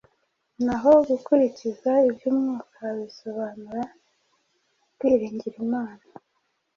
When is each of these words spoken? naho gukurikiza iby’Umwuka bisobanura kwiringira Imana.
naho 0.65 0.91
gukurikiza 1.09 1.91
iby’Umwuka 2.09 2.83
bisobanura 2.99 3.83
kwiringira 4.97 5.57
Imana. 5.67 6.03